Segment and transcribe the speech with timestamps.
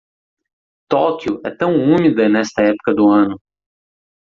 [0.89, 3.37] Tóquio é tão úmida nesta época do ano.